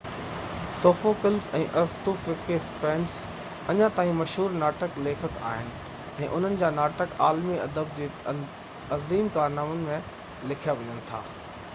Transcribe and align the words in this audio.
Sophocles 0.83 1.49
۽ 1.57 1.65
ارسطوفينس 1.81 3.19
اڃا 3.73 3.89
تائين 3.99 4.17
مشهور 4.21 4.55
ناٽڪ 4.63 4.97
ليکڪ 5.09 5.37
آهن 5.51 5.69
۽ 6.29 6.31
انهن 6.39 6.57
جا 6.63 6.73
ناٽڪ 6.79 7.15
عالمي 7.27 7.61
ادب 7.69 7.95
جي 8.01 8.09
عظيم 8.99 9.31
ڪارنامن 9.39 9.87
۾ 9.93 10.01
ليکيا 10.53 10.77
وڃن 10.83 11.05
ٿا 11.13 11.25